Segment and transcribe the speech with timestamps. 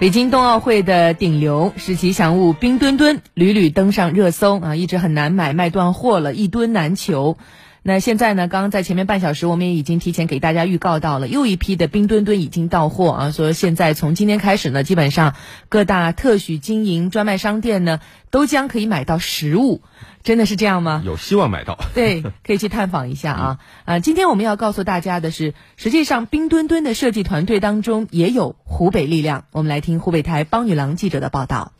[0.00, 7.36] 北京冬奥会的顶流是吉祥物冰墩墩，屡屡登上热搜啊，一直很难买，卖断货了，一吨难求。
[7.82, 13.30] 那现在呢，刚刚在前面半小时，我们也已经提前给大家预告到了，又一批的冰墩墩已经到货啊。
[13.30, 15.34] 所以现在从今天开始呢，基本上
[15.68, 19.80] 各大特许经营专卖商店呢，都将可以买到实物。
[20.24, 21.02] 真的是这样吗？
[21.06, 21.78] 有希望买到。
[21.94, 23.58] 对，可以去探访一下啊。
[23.84, 29.44] 啊，今天我们要告诉大家的是，实际上冰墩墩的设计团队当中也有湖北力量。
[29.52, 31.72] 我们来听湖北台帮女郎记者的报道。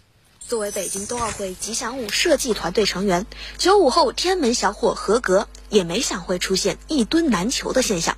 [0.48, 3.27] 作为北京冬奥会吉祥物设计团队成员，
[3.59, 8.16] 九五后天门小伙合格也没想会出现一吨难求的现象。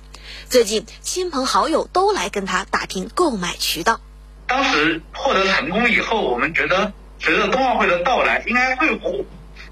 [0.49, 3.99] 最近，亲朋好友都来跟他打听购买渠道。
[4.47, 9.25] 当时获得成功以后，我们觉得随着冬奥会的到来，应该会火。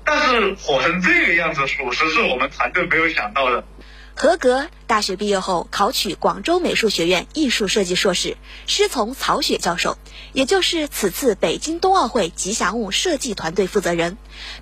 [0.03, 3.63] 但是火成这个样子，属实是我们团队没有想到的。
[4.21, 8.35] 合格，大学毕业后考取广州美术学院艺术设计硕士，
[8.67, 9.97] 师从曹雪教授，
[10.33, 14.17] 也就是此次北京冬奥会吉祥物设计团队负责人。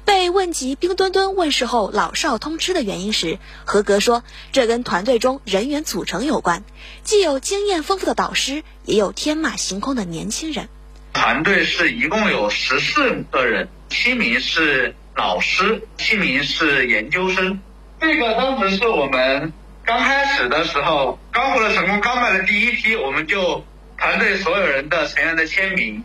[0.06, 4.22] 被问及冰墩墩问世后老少通吃的原因时，合格说
[4.54, 6.64] ：“这跟团队中人员组成有关，
[7.04, 10.70] 既有经验丰富的导师，也有天马行空的年轻人。”
[11.14, 14.94] 团队是一共有十四个人，七名是。
[15.16, 17.60] 老师，七名是研究生。
[18.00, 19.54] 这个当时是我们
[19.84, 23.66] 刚开始的时候，刚获得成功，刚卖的第一批，我们就
[23.98, 26.04] 团队所有人的成员的签名。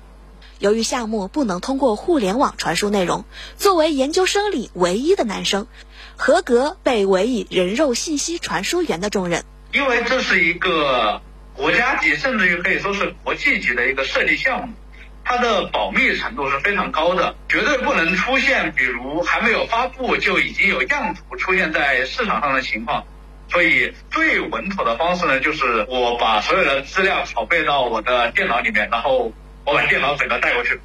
[0.59, 3.25] 由于项目不能通过互联网传输内容，
[3.57, 5.67] 作为研究生里唯一的男生，
[6.17, 9.45] 合格被委以人肉信息传输员的重任。
[9.73, 11.21] 因为这是一个
[11.55, 14.75] 国家级，甚至于可以说是国际级的一个设计项目。
[15.25, 23.05] 它的保密程度是非常高的，绝对不能出现，比如还没有发布就已经有样图出现在市场上的情况。
[23.51, 29.33] 所以最稳妥的方式呢，就是我把所有的资料拷贝到我的电脑里面，然后
[29.65, 30.81] 我把电脑整个带过去。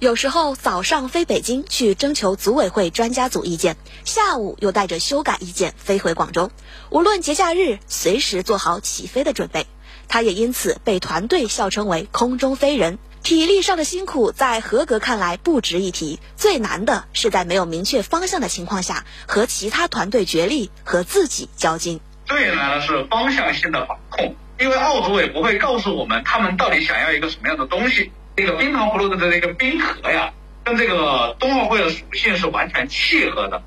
[0.00, 6.50] 有时候早上飞北京去征求组委会专家组意见，下午又带着修改意见飞回广州。
[6.90, 9.66] 无论节假日，随时做好起飞的准备。
[10.08, 12.98] 他也因此被团队笑称为“空中飞人”。
[13.24, 16.20] 体力上的辛苦，在合格看来不值一提。
[16.36, 22.00] 最难的是在没有明确方向的情况下，和其他团队角力，和自己较劲。
[22.26, 28.12] 最难的是方向性的把控，因为奥组委不会告诉我们他们到底想要一个什么样的东西。
[28.36, 33.62] 这个冰糖葫芦的这个冰壳呀，跟这个冬奥会的属性是完全契合的，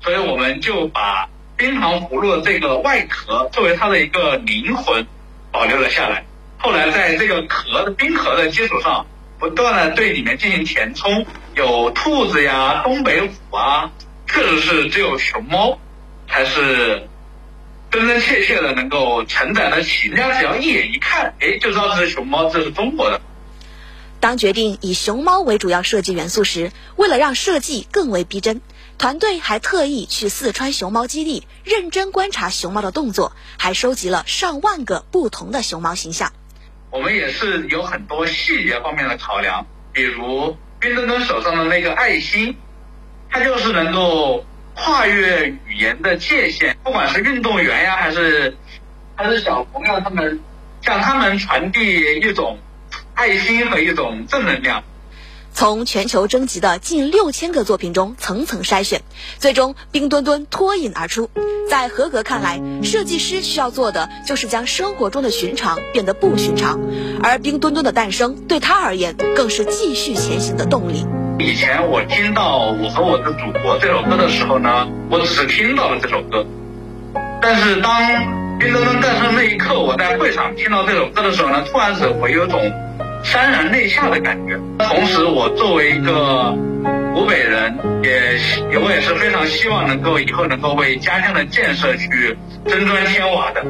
[0.00, 5.04] 所以我们就把冰糖葫芦的这个外壳作为它的一个灵魂
[5.50, 6.24] 保留了下来。
[6.62, 9.06] 后来在这个壳的冰壳的基础上，
[9.40, 13.90] 不断的对里面进行填充，有兔子呀、东北虎啊，
[14.28, 15.80] 确实是只有熊猫
[16.28, 17.08] 才是
[17.90, 20.06] 真真切切的能够承载得起。
[20.06, 23.20] 人家只要一眼一看，哎，就知道这是熊猫，这是中国的。
[24.20, 28.60] 当决定以熊猫为主要设计元素时，为了让设计更为逼真，
[28.98, 36.32] 团队还特意去四川熊猫基地认真观察熊猫的动作，还收集了上万个不同的熊猫形象。
[36.92, 42.54] 我们也是有很多细节方面的考量，比如冰墩墩手上的那个爱心，
[43.30, 44.44] 它就是能够
[44.74, 48.54] 跨越语言的界限，不管是运动员呀，还是
[49.16, 50.38] 还是小朋友，他们
[50.82, 52.58] 向他们传递一种
[53.14, 54.84] 爱心和一种正能量。
[55.54, 59.02] 从全球征集的近六千个作品中层层筛选，
[59.38, 61.30] 最终冰墩墩脱颖而出。
[61.68, 66.80] 在合格看来，设计师需要做的就是将生活中的寻常变得不寻常，
[67.22, 71.06] 而冰墩墩的诞生对他而言更是继续前行的动力。
[71.38, 76.44] 以前我听到《我和我的祖国》这首歌的时候呢，我只听到了这首歌，
[77.40, 78.00] 但是当
[78.58, 82.60] 冰墩墩诞生那一刻，我在会场听到这首歌的时候呢，突然使我有种。
[83.22, 84.56] 潸然泪下的感觉。
[84.78, 86.50] 同时，我作为一个
[87.14, 93.64] 湖北人，也我也是非常希望能够以后能够为家乡的建设去增砖添瓦的。